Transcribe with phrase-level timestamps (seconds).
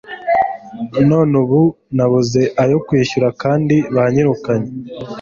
[1.09, 1.61] none ubu
[1.95, 4.69] nabuze ayo kwishyura kdi banyirukanye